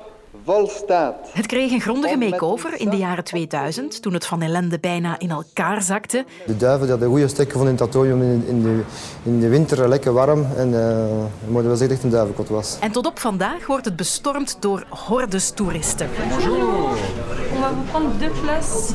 volstaat. 0.44 1.16
Het 1.34 1.46
kreeg 1.46 1.72
een 1.72 1.82
grondige 1.82 2.18
make-over 2.18 2.80
in 2.80 2.90
de 2.90 2.98
jaren 2.98 3.24
2000, 3.24 4.02
toen 4.02 4.14
het 4.14 4.26
van 4.26 4.42
ellende 4.42 4.80
bijna 4.80 5.20
in 5.20 5.30
elkaar 5.30 5.82
zakte. 5.82 6.26
De 6.46 6.58
duiven 6.58 6.82
die 6.82 6.90
hadden 6.90 7.10
goede 7.10 7.28
stekken 7.28 7.58
van 7.58 7.68
in 7.68 7.74
het 7.74 7.82
atomium 7.82 8.22
in, 8.22 8.44
in, 8.48 8.62
de, 8.62 8.82
in 9.24 9.40
de 9.40 9.48
winter 9.48 9.90
lekker 9.90 10.14
warm. 10.14 10.46
En 10.56 10.68
uh, 10.68 10.76
we 10.76 11.52
moeten 11.52 11.68
wel 11.68 11.76
zeggen 11.76 11.88
dat 11.88 11.90
het 11.90 12.04
een 12.04 12.10
duivenkot 12.10 12.50
was. 12.50 12.78
En 12.80 12.92
tot 12.92 13.06
op 13.06 13.20
vandaag 13.20 13.66
wordt 13.66 13.86
het 13.86 13.96
bestormd 13.96 14.58
door 14.60 14.86
hordes 14.90 15.52
toeristen. 15.52 16.10
Bonjour. 16.30 16.64
On 17.56 17.62
va 17.62 17.70
vous 17.74 17.90
prendre 17.90 18.18
deux 18.18 18.42
places 18.42 18.94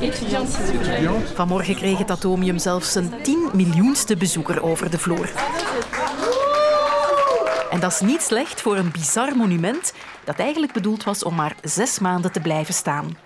étudiantes, 0.00 0.52
s'il 0.52 0.76
vous 0.76 0.86
plaît. 0.86 1.34
Vanmorgen 1.34 1.74
kreeg 1.74 1.98
het 1.98 2.10
atomium 2.10 2.58
zelfs 2.58 2.94
een 2.94 3.12
10 3.22 3.48
miljoenste 3.52 4.16
bezoeker 4.16 4.62
over 4.62 4.90
de 4.90 4.98
vloer. 4.98 5.28
En 7.70 7.80
dat 7.80 7.92
is 7.92 8.00
niet 8.00 8.20
slecht 8.20 8.60
voor 8.60 8.76
een 8.76 8.90
bizar 8.90 9.36
monument 9.36 9.92
dat 10.24 10.38
eigenlijk 10.38 10.72
bedoeld 10.72 11.04
was 11.04 11.22
om 11.22 11.34
maar 11.34 11.56
zes 11.62 11.98
maanden 11.98 12.32
te 12.32 12.40
blijven 12.40 12.74
staan. 12.74 13.16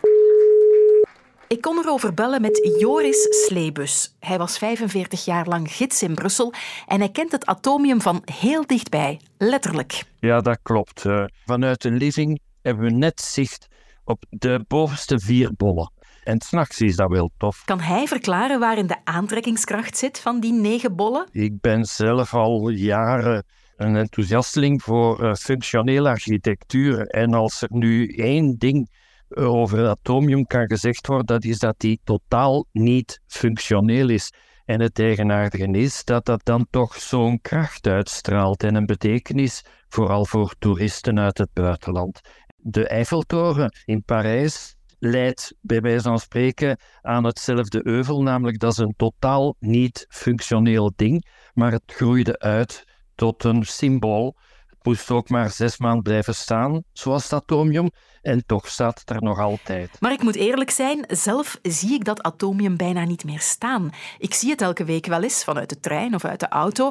Ik 1.49 1.61
kon 1.61 1.79
erover 1.79 2.15
bellen 2.15 2.41
met 2.41 2.77
Joris 2.79 3.45
Sleebus. 3.47 4.17
Hij 4.21 4.39
was 4.39 4.59
45 4.59 5.25
jaar 5.25 5.47
lang 5.47 5.73
gids 5.73 6.03
in 6.03 6.15
Brussel 6.15 6.53
en 6.87 6.99
hij 6.99 7.11
kent 7.11 7.33
het 7.33 7.47
atomium 7.47 8.01
van 8.01 8.23
heel 8.25 8.67
dichtbij, 8.67 9.21
letterlijk. 9.39 10.05
Ja, 10.19 10.41
dat 10.41 10.59
klopt. 10.63 11.05
Uh, 11.05 11.25
vanuit 11.45 11.85
een 11.85 11.97
living 11.97 12.41
hebben 12.63 12.85
we 12.85 12.91
net 12.91 13.21
zicht 13.21 13.69
op 14.05 14.25
de 14.31 14.65
bovenste 14.69 15.19
vier 15.19 15.51
bollen. 15.57 15.93
En 16.25 16.41
s'nachts 16.41 16.81
is 16.81 16.97
dat 16.97 17.11
wel 17.11 17.31
tof. 17.39 17.63
Kan 17.65 17.81
hij 17.81 18.07
verklaren 18.07 18.61
waarin 18.61 18.87
de 18.87 18.97
aantrekkingskracht 19.05 19.97
zit 19.97 20.21
van 20.21 20.41
die 20.41 20.53
negen 20.53 20.97
bollen? 20.97 21.29
Ik 21.33 21.61
ben 21.61 21.85
zelf 21.85 22.35
al 22.35 22.69
jaren 22.69 23.45
een 23.77 23.97
enthousiasteling 23.97 24.83
voor 24.83 25.23
uh, 25.23 25.35
functionele 25.35 26.09
architectuur. 26.09 27.07
En 27.07 27.35
als 27.35 27.63
er 27.63 27.69
nu 27.73 28.09
één 28.09 28.59
ding 28.59 28.91
over 29.29 29.79
het 29.79 29.89
atomium 29.89 30.47
kan 30.47 30.67
gezegd 30.67 31.07
worden, 31.07 31.27
dat 31.27 31.45
is 31.45 31.59
dat 31.59 31.75
die 31.79 32.01
totaal 32.05 32.67
niet 32.73 33.21
functioneel 33.27 34.09
is. 34.09 34.33
En 34.65 34.81
het 34.81 34.99
eigenaardige 34.99 35.67
is 35.67 36.05
dat 36.05 36.25
dat 36.25 36.45
dan 36.45 36.67
toch 36.71 36.95
zo'n 36.95 37.41
kracht 37.41 37.87
uitstraalt 37.87 38.63
en 38.63 38.75
een 38.75 38.87
betekenis, 38.87 39.65
vooral 39.89 40.25
voor 40.27 40.55
toeristen 40.59 41.19
uit 41.19 41.39
het 41.39 41.53
buitenland. 41.53 42.21
De 42.57 42.87
Eiffeltoren 42.87 43.73
in 43.85 44.03
Parijs 44.03 44.75
leidt 44.99 45.55
bij 45.61 45.81
wijze 45.81 46.03
van 46.03 46.19
spreken 46.19 46.79
aan 47.01 47.25
hetzelfde 47.25 47.87
euvel, 47.87 48.23
namelijk 48.23 48.59
dat 48.59 48.73
is 48.73 48.79
een 48.79 48.95
totaal 48.97 49.57
niet 49.59 50.07
functioneel 50.09 50.93
ding, 50.97 51.27
maar 51.53 51.73
het 51.73 51.83
groeide 51.87 52.39
uit 52.39 52.85
tot 53.23 53.45
een 53.45 53.65
symbool. 53.65 54.37
Het 54.67 54.79
moest 54.83 55.11
ook 55.11 55.29
maar 55.29 55.51
zes 55.51 55.79
maanden 55.79 56.03
blijven 56.03 56.35
staan, 56.35 56.83
zoals 56.93 57.23
het 57.23 57.33
atomium, 57.33 57.91
en 58.23 58.47
toch 58.47 58.69
staat 58.69 58.99
het 58.99 59.11
er 59.11 59.23
nog 59.23 59.39
altijd. 59.39 59.97
Maar 60.01 60.13
ik 60.13 60.23
moet 60.23 60.35
eerlijk 60.35 60.71
zijn, 60.71 61.05
zelf 61.09 61.59
zie 61.63 61.95
ik 61.95 62.05
dat 62.05 62.23
atomium 62.23 62.77
bijna 62.77 63.05
niet 63.05 63.25
meer 63.25 63.41
staan. 63.41 63.91
Ik 64.19 64.35
zie 64.35 64.51
het 64.51 64.61
elke 64.61 64.85
week 64.85 65.07
wel 65.07 65.23
eens 65.23 65.45
vanuit 65.45 65.69
de 65.69 65.81
trein 65.81 66.15
of 66.15 66.25
uit 66.25 66.41
de 66.41 66.49
auto. 66.49 66.91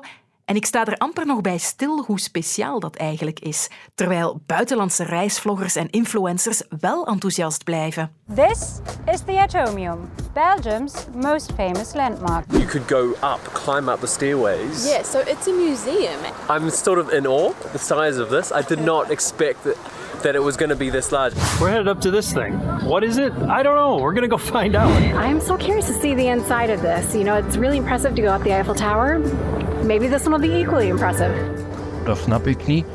En 0.52 0.58
ik 0.58 0.66
sta 0.66 0.86
er 0.86 0.98
amper 0.98 1.26
nog 1.26 1.42
bij 1.42 1.58
stil 1.58 2.04
hoe 2.04 2.20
speciaal 2.20 2.80
dat 2.80 2.96
eigenlijk 2.96 3.40
is, 3.40 3.70
terwijl 3.96 4.42
buitenlandse 4.46 5.04
reisvloggers 5.04 5.76
en 5.76 5.90
influencers 5.90 6.62
wel 6.80 7.08
enthousiast 7.08 7.64
blijven. 7.64 8.12
This 8.36 8.80
is 9.12 9.20
the 9.26 9.40
Atomium, 9.40 10.10
Belgium's 10.34 10.94
most 11.14 11.52
famous 11.56 11.94
landmark. 11.94 12.46
You 12.48 12.66
could 12.66 12.92
go 12.92 13.10
up, 13.10 13.50
climb 13.54 13.90
up 13.90 14.00
the 14.00 14.08
stairways. 14.08 14.86
Yeah, 14.86 15.04
so 15.04 15.20
it's 15.20 15.48
a 15.48 15.54
museum. 15.54 16.20
I'm 16.50 16.70
sort 16.70 17.00
of 17.00 17.12
in 17.12 17.28
awe 17.28 17.52
the 17.72 17.78
size 17.80 18.22
of 18.22 18.30
this. 18.30 18.52
I 18.52 18.76
did 18.76 18.86
not 18.86 19.10
expect 19.10 19.64
that 19.64 19.78
that 20.22 20.36
it 20.36 20.44
was 20.44 20.58
going 20.58 20.70
to 20.70 20.76
be 20.76 20.90
this 20.92 21.12
large. 21.12 21.34
We're 21.60 21.70
headed 21.70 21.88
up 21.88 22.02
to 22.02 22.12
this 22.12 22.34
thing. 22.34 22.54
What 22.88 23.04
is 23.04 23.18
it? 23.18 23.34
I 23.34 23.64
don't 23.64 23.76
know. 23.76 23.98
We're 23.98 24.14
going 24.14 24.30
to 24.30 24.38
go 24.38 24.38
find 24.38 24.76
out. 24.76 24.92
I'm 25.16 25.42
so 25.42 25.58
curious 25.58 25.88
to 25.88 25.94
see 25.94 26.16
the 26.16 26.28
inside 26.28 26.70
of 26.70 26.82
this. 26.82 27.16
You 27.16 27.24
know, 27.24 27.36
it's 27.36 27.58
really 27.58 27.78
impressive 27.78 28.16
to 28.16 28.22
go 28.22 28.30
up 28.30 28.44
the 28.44 28.54
Eiffel 28.54 28.76
Tower. 28.76 29.20
Maybe 29.86 30.08
this 30.10 30.26
one 30.26 30.40
will 30.40 30.50
be 30.50 30.56
equally 30.56 30.90
impressive. 30.90 31.34
Dat 32.06 32.18
snap 32.18 32.48
ik 32.48 32.68
niet. 32.68 32.86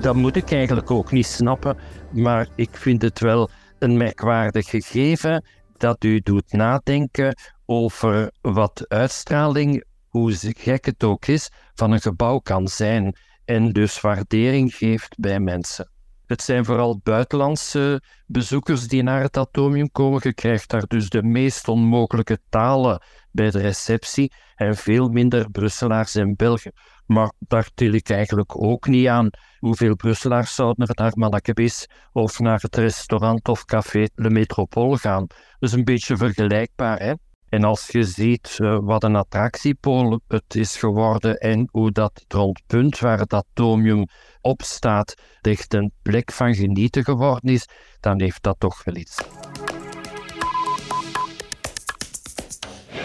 Dat 0.00 0.14
moet 0.14 0.36
ik 0.36 0.52
eigenlijk 0.52 0.90
ook 0.90 1.12
niet 1.12 1.26
snappen. 1.26 1.76
Maar 2.10 2.48
ik 2.54 2.68
vind 2.72 3.02
het 3.02 3.20
wel 3.20 3.50
een 3.78 3.96
merkwaardig 3.96 4.68
gegeven 4.68 5.44
dat 5.76 6.04
u 6.04 6.20
doet 6.20 6.52
nadenken 6.52 7.36
over 7.66 8.30
wat 8.40 8.84
uitstraling, 8.88 9.84
hoe 10.08 10.32
gek 10.56 10.84
het 10.84 11.04
ook 11.04 11.26
is, 11.26 11.50
van 11.74 11.90
een 11.92 12.00
gebouw 12.00 12.38
kan 12.38 12.68
zijn. 12.68 13.16
En 13.44 13.72
dus 13.72 14.00
waardering 14.00 14.74
geeft 14.74 15.18
bij 15.18 15.40
mensen. 15.40 15.90
Het 16.26 16.42
zijn 16.42 16.64
vooral 16.64 17.00
buitenlandse 17.02 18.02
bezoekers 18.26 18.88
die 18.88 19.02
naar 19.02 19.22
het 19.22 19.36
atomium 19.36 19.90
komen. 19.90 20.20
Je 20.22 20.34
krijgt 20.34 20.70
daar 20.70 20.86
dus 20.86 21.08
de 21.08 21.22
meest 21.22 21.68
onmogelijke 21.68 22.38
talen 22.48 23.02
bij 23.32 23.50
de 23.50 23.58
receptie 23.58 24.32
en 24.54 24.76
veel 24.76 25.08
minder 25.08 25.50
Brusselaars 25.50 26.14
en 26.14 26.36
Belgen. 26.36 26.72
Maar 27.06 27.32
daar 27.38 27.70
til 27.74 27.92
ik 27.92 28.10
eigenlijk 28.10 28.62
ook 28.62 28.86
niet 28.86 29.06
aan 29.06 29.30
hoeveel 29.58 29.96
Brusselaars 29.96 30.54
zouden 30.54 30.86
er 30.86 30.94
naar 30.94 31.12
Malakabis 31.14 31.88
of 32.12 32.38
naar 32.38 32.60
het 32.60 32.76
restaurant 32.76 33.48
of 33.48 33.64
café 33.64 34.06
Le 34.14 34.30
Métropole 34.30 34.98
gaan. 34.98 35.26
Is 35.58 35.72
een 35.72 35.84
beetje 35.84 36.16
vergelijkbaar, 36.16 36.98
hè? 36.98 37.12
En 37.50 37.64
als 37.64 37.86
je 37.86 38.02
ziet 38.02 38.58
uh, 38.60 38.78
wat 38.82 39.04
een 39.04 39.16
attractiepool 39.16 40.20
het 40.28 40.54
is 40.54 40.76
geworden 40.76 41.38
en 41.38 41.68
hoe 41.70 41.90
dat 41.90 42.24
rondpunt 42.28 42.98
waar 42.98 43.18
het 43.18 43.32
atomium 43.32 44.06
op 44.40 44.62
staat 44.62 45.14
echt 45.40 45.74
een 45.74 45.92
plek 46.02 46.32
van 46.32 46.54
genieten 46.54 47.04
geworden 47.04 47.52
is, 47.52 47.68
dan 48.00 48.20
heeft 48.20 48.42
dat 48.42 48.56
toch 48.58 48.84
wel 48.84 48.96
iets. 48.96 49.18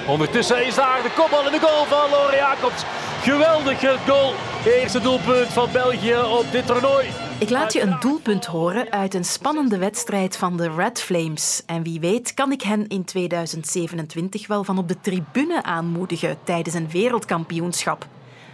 Ondertussen 0.07 0.65
is 0.65 0.75
daar 0.75 1.01
de 1.03 1.11
kopbal 1.15 1.45
in 1.45 1.51
de 1.51 1.59
goal 1.59 1.85
van 1.85 2.09
Lore 2.09 2.35
Jacobs. 2.35 2.83
Geweldige 3.21 3.97
goal. 4.07 4.33
Eerste 4.65 5.01
doelpunt 5.01 5.47
van 5.47 5.71
België 5.71 6.15
op 6.15 6.45
dit 6.51 6.65
toernooi. 6.65 7.07
Ik 7.39 7.49
laat 7.49 7.73
je 7.73 7.81
een 7.81 7.99
doelpunt 7.99 8.45
horen 8.45 8.91
uit 8.91 9.13
een 9.13 9.25
spannende 9.25 9.77
wedstrijd 9.77 10.37
van 10.37 10.57
de 10.57 10.69
Red 10.75 11.01
Flames. 11.01 11.63
En 11.65 11.83
wie 11.83 11.99
weet 11.99 12.33
kan 12.33 12.51
ik 12.51 12.61
hen 12.61 12.87
in 12.87 13.05
2027 13.05 14.47
wel 14.47 14.63
van 14.63 14.77
op 14.77 14.87
de 14.87 14.99
tribune 15.01 15.63
aanmoedigen 15.63 16.37
tijdens 16.43 16.75
een 16.75 16.89
wereldkampioenschap. 16.89 18.07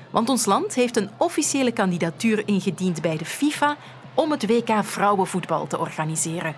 Want 0.09 0.29
ons 0.29 0.45
land 0.45 0.75
heeft 0.75 0.97
een 0.97 1.09
officiële 1.17 1.71
kandidatuur 1.71 2.43
ingediend 2.45 3.01
bij 3.01 3.17
de 3.17 3.25
FIFA 3.25 3.77
om 4.13 4.31
het 4.31 4.47
WK 4.47 4.69
vrouwenvoetbal 4.83 5.67
te 5.67 5.79
organiseren. 5.79 6.55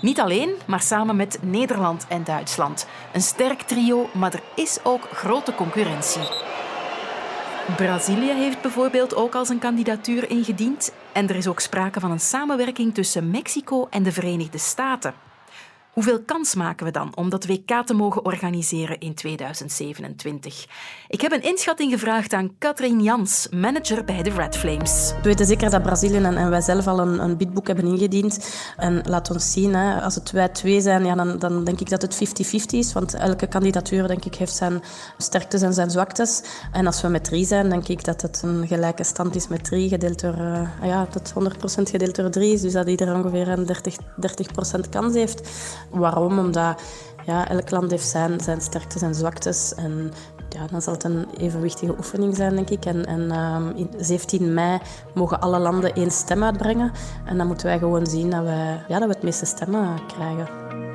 Niet 0.00 0.20
alleen, 0.20 0.54
maar 0.66 0.80
samen 0.80 1.16
met 1.16 1.38
Nederland 1.42 2.06
en 2.08 2.24
Duitsland. 2.24 2.86
Een 3.12 3.22
sterk 3.22 3.62
trio, 3.62 4.08
maar 4.14 4.32
er 4.32 4.42
is 4.54 4.78
ook 4.82 5.08
grote 5.12 5.54
concurrentie. 5.54 6.28
Brazilië 7.76 8.32
heeft 8.32 8.60
bijvoorbeeld 8.60 9.14
ook 9.14 9.34
al 9.34 9.44
zijn 9.44 9.58
kandidatuur 9.58 10.30
ingediend. 10.30 10.92
En 11.12 11.28
er 11.28 11.36
is 11.36 11.46
ook 11.46 11.60
sprake 11.60 12.00
van 12.00 12.10
een 12.10 12.20
samenwerking 12.20 12.94
tussen 12.94 13.30
Mexico 13.30 13.86
en 13.90 14.02
de 14.02 14.12
Verenigde 14.12 14.58
Staten. 14.58 15.14
Hoeveel 15.96 16.22
kans 16.22 16.54
maken 16.54 16.86
we 16.86 16.92
dan 16.92 17.16
om 17.16 17.30
dat 17.30 17.46
WK 17.46 17.82
te 17.84 17.94
mogen 17.94 18.24
organiseren 18.24 18.98
in 18.98 19.14
2027? 19.14 20.66
Ik 21.08 21.20
heb 21.20 21.32
een 21.32 21.42
inschatting 21.42 21.92
gevraagd 21.92 22.32
aan 22.32 22.58
Katrien 22.58 23.02
Jans, 23.02 23.48
manager 23.50 24.04
bij 24.04 24.22
de 24.22 24.30
Red 24.30 24.56
Flames. 24.56 25.12
We 25.16 25.22
weten 25.22 25.46
zeker 25.46 25.70
dat 25.70 25.82
Brazilië 25.82 26.16
en, 26.16 26.36
en 26.36 26.50
wij 26.50 26.60
zelf 26.60 26.86
al 26.86 27.00
een, 27.00 27.18
een 27.18 27.36
bidboek 27.36 27.66
hebben 27.66 27.86
ingediend. 27.86 28.54
En 28.76 29.02
laat 29.04 29.30
ons 29.30 29.52
zien, 29.52 29.74
hè, 29.74 30.00
als 30.00 30.14
het 30.14 30.30
wij 30.30 30.48
twee 30.48 30.80
zijn, 30.80 31.04
ja, 31.04 31.14
dan, 31.14 31.38
dan 31.38 31.64
denk 31.64 31.80
ik 31.80 31.90
dat 31.90 32.02
het 32.02 32.14
50-50 32.14 32.18
is. 32.70 32.92
Want 32.92 33.14
elke 33.14 33.46
kandidatuur 33.46 34.06
denk 34.06 34.24
ik, 34.24 34.34
heeft 34.34 34.56
zijn 34.56 34.82
sterktes 35.18 35.62
en 35.62 35.74
zijn 35.74 35.90
zwaktes. 35.90 36.42
En 36.72 36.86
als 36.86 37.02
we 37.02 37.08
met 37.08 37.24
drie 37.24 37.44
zijn, 37.44 37.68
denk 37.68 37.88
ik 37.88 38.04
dat 38.04 38.22
het 38.22 38.42
een 38.42 38.66
gelijke 38.66 39.04
stand 39.04 39.34
is 39.34 39.48
met 39.48 39.64
drie, 39.64 39.88
gedeeld 39.88 40.20
door, 40.20 40.38
uh, 40.38 40.68
ja, 40.82 41.06
dat 41.10 41.32
100% 41.78 41.82
gedeeld 41.82 42.14
door 42.16 42.30
drie 42.30 42.52
is. 42.52 42.60
Dus 42.60 42.72
dat 42.72 42.88
iedereen 42.88 43.16
ongeveer 43.16 43.48
een 43.48 43.66
30, 43.66 43.96
30% 44.76 44.88
kans 44.90 45.14
heeft. 45.14 45.48
Waarom? 45.98 46.38
Omdat 46.38 46.82
ja, 47.24 47.48
elk 47.48 47.70
land 47.70 47.90
heeft 47.90 48.08
zijn, 48.08 48.40
zijn 48.40 48.60
sterktes 48.60 49.02
en 49.02 49.14
zwaktes. 49.14 49.74
En 49.74 50.12
ja, 50.48 50.66
dan 50.70 50.82
zal 50.82 50.92
het 50.92 51.04
een 51.04 51.26
evenwichtige 51.38 51.94
oefening 51.96 52.36
zijn, 52.36 52.54
denk 52.54 52.70
ik. 52.70 52.84
En, 52.84 53.04
en 53.04 53.38
um, 53.38 53.70
in 53.76 53.90
17 53.98 54.54
mei 54.54 54.78
mogen 55.14 55.40
alle 55.40 55.58
landen 55.58 55.94
één 55.94 56.10
stem 56.10 56.44
uitbrengen. 56.44 56.92
En 57.24 57.36
dan 57.36 57.46
moeten 57.46 57.66
wij 57.66 57.78
gewoon 57.78 58.06
zien 58.06 58.30
dat 58.30 58.42
we, 58.42 58.76
ja, 58.88 58.98
dat 58.98 59.08
we 59.08 59.14
het 59.14 59.22
meeste 59.22 59.46
stemmen 59.46 60.06
krijgen. 60.06 60.85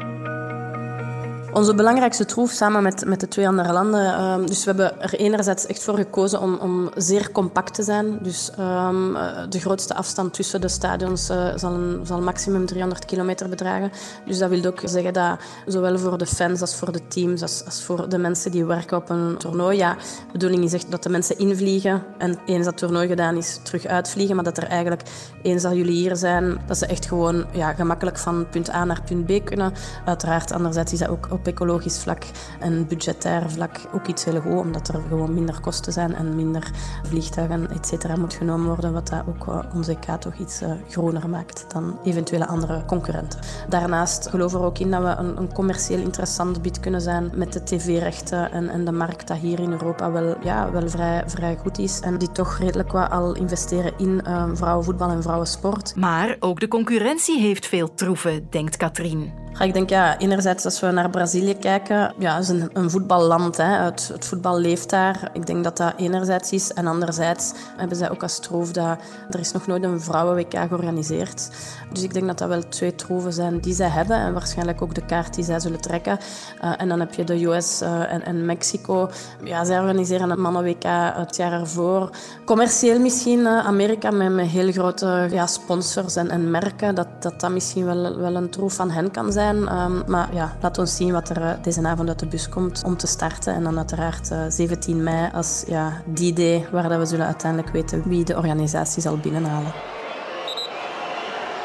Onze 1.53 1.75
belangrijkste 1.75 2.25
troef 2.25 2.51
samen 2.51 2.83
met, 2.83 3.05
met 3.05 3.19
de 3.19 3.27
twee 3.27 3.47
andere 3.47 3.73
landen. 3.73 4.23
Um, 4.23 4.47
dus 4.47 4.63
we 4.63 4.69
hebben 4.69 5.01
er 5.01 5.13
enerzijds 5.13 5.65
echt 5.65 5.83
voor 5.83 5.95
gekozen 5.95 6.41
om, 6.41 6.55
om 6.55 6.89
zeer 6.95 7.31
compact 7.31 7.73
te 7.73 7.83
zijn. 7.83 8.19
Dus 8.21 8.51
um, 8.59 9.17
de 9.49 9.59
grootste 9.59 9.93
afstand 9.93 10.33
tussen 10.33 10.61
de 10.61 10.67
stadions 10.67 11.29
uh, 11.29 11.47
zal, 11.55 11.73
een, 11.73 11.99
zal 12.03 12.21
maximum 12.21 12.65
300 12.65 13.05
kilometer 13.05 13.49
bedragen. 13.49 13.91
Dus 14.25 14.37
dat 14.37 14.49
wil 14.49 14.65
ook 14.65 14.81
zeggen 14.83 15.13
dat 15.13 15.39
zowel 15.65 15.97
voor 15.97 16.17
de 16.17 16.25
fans 16.25 16.61
als 16.61 16.75
voor 16.75 16.91
de 16.91 17.07
teams, 17.07 17.41
als, 17.41 17.65
als 17.65 17.83
voor 17.83 18.09
de 18.09 18.17
mensen 18.17 18.51
die 18.51 18.65
werken 18.65 18.97
op 18.97 19.09
een 19.09 19.37
toernooi, 19.37 19.77
ja, 19.77 19.93
de 19.93 20.31
bedoeling 20.31 20.63
is 20.63 20.73
echt 20.73 20.91
dat 20.91 21.03
de 21.03 21.09
mensen 21.09 21.37
invliegen 21.37 22.03
en 22.17 22.39
eens 22.45 22.65
dat 22.65 22.77
toernooi 22.77 23.07
gedaan 23.07 23.37
is, 23.37 23.59
terug 23.63 23.85
uitvliegen. 23.85 24.35
Maar 24.35 24.45
dat 24.45 24.57
er 24.57 24.67
eigenlijk, 24.67 25.01
eens 25.41 25.61
dat 25.61 25.75
jullie 25.75 25.95
hier 25.95 26.15
zijn, 26.15 26.61
dat 26.67 26.77
ze 26.77 26.85
echt 26.85 27.05
gewoon 27.05 27.45
ja, 27.51 27.73
gemakkelijk 27.73 28.17
van 28.17 28.49
punt 28.49 28.69
A 28.73 28.85
naar 28.85 29.01
punt 29.05 29.25
B 29.25 29.45
kunnen. 29.45 29.73
Uiteraard, 30.05 30.51
anderzijds 30.51 30.93
is 30.93 30.99
dat 30.99 31.09
ook 31.09 31.27
op 31.41 31.47
ecologisch 31.47 31.99
vlak 31.99 32.23
en 32.59 32.87
budgetair 32.87 33.49
vlak 33.49 33.79
ook 33.93 34.07
iets 34.07 34.25
heel 34.25 34.41
goed, 34.41 34.59
omdat 34.59 34.87
er 34.87 35.01
gewoon 35.09 35.33
minder 35.33 35.59
kosten 35.61 35.93
zijn 35.93 36.15
en 36.15 36.35
minder 36.35 36.71
vliegtuigen 37.03 37.69
et 37.69 37.87
cetera 37.87 38.15
moet 38.15 38.33
genomen 38.33 38.67
worden, 38.67 38.93
wat 38.93 39.07
dat 39.07 39.23
ook 39.27 39.65
onze 39.75 39.91
EK 39.91 40.19
toch 40.19 40.35
iets 40.35 40.61
groener 40.89 41.29
maakt 41.29 41.65
dan 41.67 41.99
eventuele 42.03 42.47
andere 42.47 42.85
concurrenten. 42.85 43.39
Daarnaast 43.69 44.29
geloven 44.29 44.59
we 44.59 44.65
ook 44.65 44.79
in 44.79 44.91
dat 44.91 45.01
we 45.01 45.07
een, 45.07 45.37
een 45.37 45.53
commercieel 45.53 45.99
interessant 45.99 46.61
bied 46.61 46.79
kunnen 46.79 47.01
zijn 47.01 47.31
met 47.33 47.53
de 47.53 47.63
tv-rechten 47.63 48.51
en, 48.51 48.69
en 48.69 48.85
de 48.85 48.91
markt 48.91 49.27
dat 49.27 49.37
hier 49.37 49.59
in 49.59 49.71
Europa 49.71 50.11
wel, 50.11 50.35
ja, 50.43 50.71
wel 50.71 50.89
vrij, 50.89 51.23
vrij 51.25 51.57
goed 51.57 51.77
is 51.77 51.99
en 51.99 52.17
die 52.17 52.31
toch 52.31 52.57
redelijk 52.57 52.91
wat 52.91 53.11
al 53.11 53.35
investeren 53.35 53.93
in 53.97 54.21
uh, 54.27 54.49
vrouwenvoetbal 54.53 55.09
en 55.09 55.21
vrouwensport. 55.21 55.95
Maar 55.95 56.35
ook 56.39 56.59
de 56.59 56.67
concurrentie 56.67 57.39
heeft 57.39 57.65
veel 57.65 57.93
troeven, 57.93 58.47
denkt 58.49 58.77
Katrien. 58.77 59.40
Ik 59.59 59.73
denk, 59.73 59.89
ja, 59.89 60.17
enerzijds 60.17 60.65
als 60.65 60.79
we 60.79 60.91
naar 60.91 61.09
Brazilië 61.09 61.57
kijken, 61.57 62.13
ja, 62.17 62.37
is 62.37 62.49
een, 62.49 62.69
een 62.73 62.89
voetballand. 62.89 63.57
Hè. 63.57 63.63
Het, 63.63 64.09
het, 64.13 64.25
voetbal 64.25 64.59
leeft 64.59 64.89
daar. 64.89 65.29
Ik 65.33 65.45
denk 65.45 65.63
dat 65.63 65.77
dat 65.77 65.93
enerzijds 65.97 66.51
is. 66.51 66.73
En 66.73 66.87
anderzijds 66.87 67.53
hebben 67.77 67.97
zij 67.97 68.11
ook 68.11 68.21
als 68.21 68.39
troof 68.39 68.71
dat 68.71 68.97
er 69.29 69.39
is 69.39 69.51
nog 69.51 69.67
nooit 69.67 69.83
een 69.83 70.01
vrouwen-WK 70.01 70.57
georganiseerd. 70.67 71.49
Dus 71.91 72.03
ik 72.03 72.13
denk 72.13 72.27
dat 72.27 72.37
dat 72.37 72.47
wel 72.47 72.67
twee 72.67 72.95
troeven 72.95 73.33
zijn 73.33 73.59
die 73.59 73.73
zij 73.73 73.87
hebben. 73.87 74.17
En 74.17 74.33
waarschijnlijk 74.33 74.81
ook 74.81 74.95
de 74.95 75.05
kaart 75.05 75.33
die 75.33 75.43
zij 75.43 75.59
zullen 75.59 75.81
trekken. 75.81 76.17
Uh, 76.63 76.73
en 76.77 76.89
dan 76.89 76.99
heb 76.99 77.13
je 77.13 77.23
de 77.23 77.45
US 77.45 77.81
uh, 77.81 78.27
en, 78.27 78.45
Mexico. 78.45 79.09
Ja, 79.43 79.65
zij 79.65 79.79
organiseren 79.79 80.29
een 80.29 80.41
mannen-WK 80.41 80.83
het 81.15 81.35
jaar 81.35 81.51
ervoor. 81.51 82.09
Commercieel 82.45 82.99
misschien 82.99 83.39
uh, 83.39 83.65
Amerika 83.65 84.11
met, 84.11 84.31
met 84.31 84.47
heel 84.47 84.71
grote 84.71 85.27
ja, 85.31 85.47
sponsors 85.47 86.15
en, 86.15 86.29
en 86.29 86.51
merken. 86.51 86.95
Dat, 86.95 87.07
dat 87.19 87.39
dat 87.39 87.51
misschien 87.51 87.85
wel, 87.85 88.17
wel 88.17 88.35
een 88.35 88.49
troef 88.49 88.73
van 88.73 88.89
hen 88.89 89.11
kan 89.11 89.31
zijn. 89.31 89.40
Um, 89.41 90.03
maar 90.07 90.33
ja, 90.33 90.55
laat 90.61 90.77
ons 90.77 90.95
zien 90.95 91.11
wat 91.11 91.29
er 91.29 91.59
deze 91.61 91.87
avond 91.87 92.07
uit 92.07 92.19
de 92.19 92.25
bus 92.25 92.49
komt 92.49 92.83
om 92.85 92.97
te 92.97 93.07
starten. 93.07 93.53
En 93.53 93.63
dan 93.63 93.77
uiteraard 93.77 94.31
uh, 94.31 94.39
17 94.49 95.03
mei 95.03 95.29
als 95.33 95.63
ja, 95.67 96.01
die 96.05 96.33
day 96.33 96.67
waar 96.71 96.89
dat 96.89 96.99
we 96.99 97.05
zullen 97.05 97.25
uiteindelijk 97.25 97.71
weten 97.73 98.03
wie 98.05 98.23
de 98.25 98.37
organisatie 98.37 99.01
zal 99.01 99.17
binnenhalen. 99.17 99.73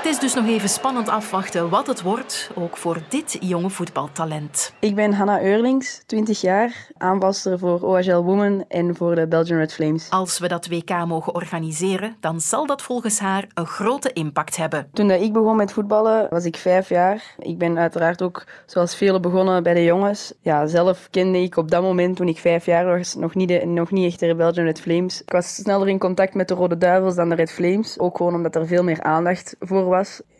Het 0.07 0.15
is 0.15 0.21
dus 0.21 0.35
nog 0.35 0.47
even 0.47 0.69
spannend 0.69 1.09
afwachten 1.09 1.69
wat 1.69 1.87
het 1.87 2.03
wordt, 2.03 2.51
ook 2.55 2.77
voor 2.77 2.99
dit 3.09 3.37
jonge 3.41 3.71
voetbaltalent. 3.71 4.75
Ik 4.81 4.95
ben 4.95 5.13
Hanna 5.13 5.43
Eurlings, 5.43 6.03
20 6.07 6.41
jaar, 6.41 6.89
aanvalster 6.97 7.59
voor 7.59 7.83
OHL 7.83 8.23
Women 8.23 8.65
en 8.69 8.97
voor 8.97 9.15
de 9.15 9.27
Belgian 9.27 9.59
Red 9.59 9.73
Flames. 9.73 10.11
Als 10.11 10.39
we 10.39 10.49
dat 10.49 10.69
WK 10.69 11.07
mogen 11.07 11.35
organiseren, 11.35 12.17
dan 12.21 12.41
zal 12.41 12.67
dat 12.67 12.83
volgens 12.83 13.19
haar 13.19 13.47
een 13.55 13.67
grote 13.67 14.13
impact 14.13 14.57
hebben. 14.57 14.89
Toen 14.93 15.11
ik 15.11 15.33
begon 15.33 15.57
met 15.57 15.73
voetballen, 15.73 16.27
was 16.31 16.45
ik 16.45 16.57
vijf 16.57 16.89
jaar. 16.89 17.35
Ik 17.39 17.59
ben 17.59 17.79
uiteraard 17.79 18.23
ook, 18.23 18.45
zoals 18.67 18.97
velen, 18.97 19.23
begonnen 19.23 19.63
bij 19.63 19.75
de 19.75 19.85
jongens. 19.85 20.33
Ja, 20.41 20.67
zelf 20.67 21.09
kende 21.11 21.43
ik 21.43 21.57
op 21.57 21.71
dat 21.71 21.83
moment, 21.83 22.17
toen 22.17 22.29
ik 22.29 22.39
vijf 22.39 22.67
jaar 22.67 22.87
was, 22.99 23.15
nog 23.15 23.35
niet, 23.35 23.49
de, 23.49 23.65
nog 23.65 23.91
niet 23.91 24.07
echt 24.07 24.21
de 24.21 24.35
Belgian 24.35 24.67
Red 24.67 24.81
Flames. 24.81 25.23
Ik 25.23 25.33
was 25.33 25.55
sneller 25.55 25.89
in 25.89 25.99
contact 25.99 26.35
met 26.35 26.49
de 26.49 26.55
Rode 26.55 26.79
Duivels 26.79 27.15
dan 27.15 27.29
de 27.29 27.35
Red 27.35 27.53
Flames. 27.53 27.99
Ook 27.99 28.17
gewoon 28.17 28.35
omdat 28.35 28.55
er 28.55 28.67
veel 28.67 28.83
meer 28.83 29.03
aandacht 29.03 29.57
voor 29.61 29.85
was. 29.85 29.95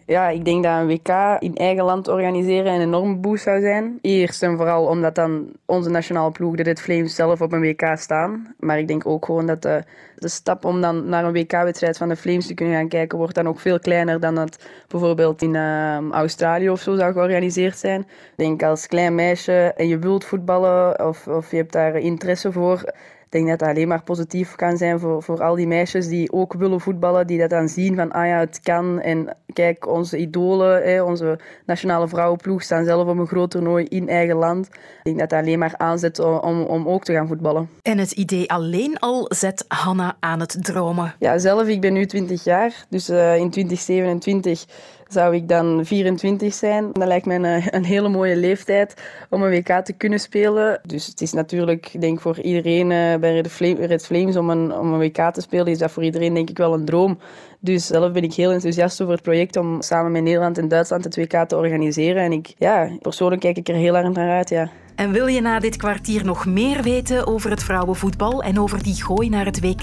Ja, 0.07 0.29
ik 0.29 0.45
denk 0.45 0.63
dat 0.63 0.73
een 0.73 0.87
WK 0.87 1.37
in 1.39 1.55
eigen 1.55 1.85
land 1.85 2.09
organiseren 2.09 2.75
een 2.75 2.81
enorme 2.81 3.17
boost 3.17 3.43
zou 3.43 3.61
zijn. 3.61 3.99
Eerst 4.01 4.43
en 4.43 4.57
vooral 4.57 4.87
omdat 4.87 5.15
dan 5.15 5.53
onze 5.65 5.91
nationale 5.91 6.31
ploeg, 6.31 6.57
de 6.57 6.63
Red 6.63 6.81
Flames, 6.81 7.15
zelf 7.15 7.41
op 7.41 7.53
een 7.53 7.61
WK 7.61 7.93
staan. 7.95 8.55
Maar 8.59 8.79
ik 8.79 8.89
denk 8.89 9.07
ook 9.07 9.25
gewoon 9.25 9.47
dat 9.47 9.63
de, 9.63 9.83
de 10.17 10.29
stap 10.29 10.65
om 10.65 10.81
dan 10.81 11.09
naar 11.09 11.25
een 11.25 11.33
WK-wedstrijd 11.33 11.97
van 11.97 12.09
de 12.09 12.17
Flames 12.17 12.47
te 12.47 12.55
kunnen 12.55 12.75
gaan 12.75 12.89
kijken, 12.89 13.19
wordt 13.19 13.35
dan 13.35 13.49
ook 13.49 13.61
veel 13.61 13.79
kleiner 13.79 14.21
dan 14.21 14.35
dat 14.35 14.65
bijvoorbeeld 14.89 15.43
in 15.43 15.55
uh, 15.55 16.11
Australië 16.11 16.71
of 16.71 16.81
zo 16.81 16.97
zou 16.97 17.13
georganiseerd 17.13 17.79
zijn. 17.79 18.01
Ik 18.01 18.07
denk 18.37 18.63
als 18.63 18.87
klein 18.87 19.15
meisje 19.15 19.73
en 19.77 19.89
je 19.89 19.99
wilt 19.99 20.25
voetballen 20.25 21.07
of, 21.07 21.27
of 21.27 21.51
je 21.51 21.57
hebt 21.57 21.73
daar 21.73 21.97
interesse 21.97 22.53
voor, 22.53 22.93
denk 23.37 23.49
dat 23.49 23.59
dat 23.59 23.69
alleen 23.69 23.89
maar 23.89 24.03
positief 24.03 24.55
kan 24.55 24.77
zijn 24.77 25.01
voor, 25.01 25.23
voor 25.23 25.43
al 25.43 25.55
die 25.55 25.67
meisjes 25.67 26.09
die 26.09 26.33
ook 26.33 26.53
willen 26.53 26.81
voetballen, 26.81 27.27
die 27.27 27.39
dat 27.39 27.51
dan 27.51 27.69
zien 27.69 27.95
van, 27.95 28.13
ah 28.13 28.27
ja, 28.27 28.39
het 28.39 28.61
kan. 28.61 29.01
En 29.01 29.37
kijk, 29.53 29.87
onze 29.87 30.19
idolen, 30.19 30.83
hè, 30.83 31.03
onze 31.03 31.39
nationale 31.67 32.09
vrouwenploeg 32.09 32.63
staan 32.63 32.85
zelf 32.85 33.09
op 33.09 33.19
een 33.19 33.27
groot 33.27 33.51
toernooi 33.51 33.85
in 33.85 34.09
eigen 34.09 34.37
land. 34.37 34.67
Ik 34.67 35.01
denk 35.03 35.19
dat 35.19 35.31
dat 35.31 35.41
alleen 35.41 35.59
maar 35.59 35.75
aanzet 35.77 36.19
om, 36.19 36.63
om 36.63 36.89
ook 36.89 37.05
te 37.05 37.13
gaan 37.13 37.27
voetballen. 37.27 37.69
En 37.83 37.99
het 37.99 38.13
idee 38.13 38.51
alleen 38.51 38.99
al 38.99 39.27
zet 39.29 39.65
Hanna 39.69 40.17
aan 40.21 40.41
het 40.41 40.65
dromen. 40.65 41.15
Ja, 41.19 41.39
zelf, 41.39 41.69
ik 41.69 41.81
ben 41.81 41.93
nu 41.93 42.07
20 42.07 42.45
jaar, 42.45 42.87
dus 42.89 43.11
uh, 43.11 43.37
in 43.37 43.51
2027 43.51 44.67
zou 45.09 45.35
ik 45.35 45.49
dan 45.49 45.85
24 45.85 46.55
zijn. 46.55 46.93
Dat 46.93 47.07
lijkt 47.07 47.27
mij 47.27 47.37
een, 47.37 47.63
een, 47.71 47.85
hele 47.85 48.09
mooie 48.09 48.37
leeftijd 48.37 48.95
om 49.31 49.43
een 49.43 49.51
WK 49.51 49.85
te 49.85 49.93
kunnen 49.93 50.21
spelen. 50.21 50.81
Dus 50.87 51.07
het 51.07 51.21
is 51.21 51.33
natuurlijk, 51.33 51.89
ik 51.93 52.01
denk 52.01 52.21
voor 52.21 52.41
iedereen 52.41 52.91
uh, 52.91 53.17
bij 53.17 53.41
Red, 53.79 54.07
Flames 54.07 54.37
om 54.37 54.51
een, 54.51 54.73
om 54.73 54.93
een 54.93 54.99
WK 54.99 55.33
te 55.33 55.41
spelen, 55.41 55.67
is 55.67 55.79
dat 55.79 55.91
voor 55.91 56.05
iedereen 56.05 56.35
denk 56.35 56.51
ik 56.51 56.59
wel 56.59 56.75
een 56.75 56.85
droom. 56.85 57.19
Dus 57.61 57.87
zelf 57.87 58.13
ben 58.13 58.23
ik 58.23 58.35
heel 58.35 58.53
enthousiast 58.53 59.01
over 59.01 59.15
het 59.15 59.23
project 59.23 59.57
om 59.57 59.83
samen 59.83 60.13
met 60.13 60.23
Nederland 60.23 60.59
en 60.59 60.69
Duitsland 60.69 61.05
het 61.05 61.17
WK 61.17 61.49
te 61.49 61.57
organiseren. 61.57 62.23
En 62.23 62.33
ik, 62.33 62.55
ja, 62.59 62.91
persoonlijk 63.01 63.41
kijk 63.41 63.57
ik 63.57 63.69
er 63.69 63.75
heel 63.75 63.97
erg 63.97 64.13
naar 64.13 64.31
uit, 64.31 64.49
ja. 64.49 64.71
En 64.97 65.13
wil 65.13 65.27
je 65.27 65.41
na 65.41 65.59
dit 65.59 65.77
kwartier 65.77 66.25
nog 66.25 66.47
meer 66.47 66.83
weten 66.83 67.27
over 67.27 67.51
het 67.51 67.63
vrouwenvoetbal 67.63 68.43
en 68.43 68.61
over 68.61 68.83
die 68.83 69.03
gooi 69.03 69.29
naar 69.29 69.45
het 69.45 69.61
WK? 69.61 69.81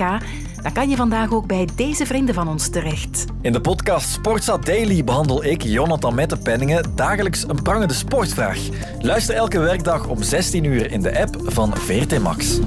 Dan 0.62 0.74
kan 0.74 0.90
je 0.90 0.96
vandaag 0.96 1.32
ook 1.32 1.48
bij 1.48 1.68
deze 1.76 2.06
vrienden 2.06 2.36
van 2.36 2.48
ons 2.48 2.70
terecht. 2.70 3.26
In 3.42 3.52
de 3.52 3.62
podcast 3.62 4.10
Sportsa 4.10 4.58
Daily 4.58 5.04
behandel 5.04 5.44
ik, 5.44 5.62
Jonathan 5.62 6.16
Mettenpenningen, 6.16 6.96
dagelijks 6.96 7.44
een 7.48 7.62
prangende 7.62 7.94
sportvraag. 7.94 8.60
Luister 9.00 9.36
elke 9.36 9.60
werkdag 9.60 10.08
om 10.08 10.24
16 10.24 10.64
uur 10.64 10.92
in 10.92 11.02
de 11.02 11.20
app 11.20 11.36
van 11.44 11.78
VRT 11.78 12.20
Max. 12.20 12.60